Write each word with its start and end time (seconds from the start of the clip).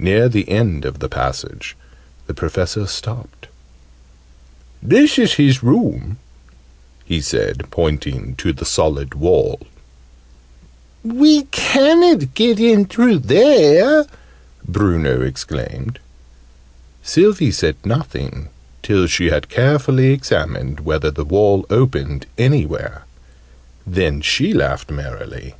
Near 0.00 0.28
the 0.28 0.48
end 0.48 0.84
of 0.84 0.98
the 0.98 1.08
passage 1.08 1.76
the 2.26 2.34
Professor 2.34 2.88
stopped. 2.88 3.46
"This 4.82 5.20
is 5.20 5.34
his 5.34 5.62
room," 5.62 6.18
he 7.04 7.20
said, 7.20 7.62
pointing 7.70 8.34
to 8.38 8.52
the 8.52 8.64
solid 8.64 9.14
wall. 9.14 9.60
"We 11.04 11.44
ca'n't 11.52 12.34
get 12.34 12.58
in 12.58 12.86
through 12.86 13.20
there!" 13.20 14.06
Bruno 14.66 15.22
exclaimed. 15.22 16.00
Sylvie 17.04 17.52
said 17.52 17.76
nothing, 17.84 18.48
till 18.82 19.06
she 19.06 19.28
had 19.30 19.48
carefully 19.48 20.10
examined 20.12 20.80
whether 20.80 21.12
the 21.12 21.24
wall 21.24 21.66
opened 21.70 22.26
anywhere. 22.36 23.04
Then 23.86 24.22
she 24.22 24.52
laughed 24.52 24.90
merrily. 24.90 25.54